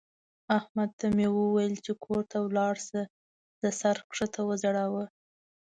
احمد 0.57 0.89
ته 0.99 1.05
مې 1.15 1.27
وويل 1.37 1.73
چې 1.85 1.91
کور 2.03 2.21
ته 2.31 2.37
ولاړ 2.45 2.73
شه؛ 2.87 3.01
ده 3.61 3.69
سر 3.79 3.97
کښته 4.09 4.41
وځړاوو. 4.45 5.03